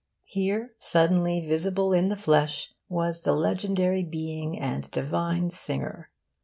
Here, 0.25 0.73
suddenly 0.79 1.45
visible 1.45 1.93
in 1.93 2.09
the 2.09 2.15
flesh, 2.15 2.73
was 2.89 3.21
the 3.21 3.33
legendary 3.33 4.01
being 4.03 4.59
and 4.59 4.89
divine 4.89 5.51
singer. 5.51 6.09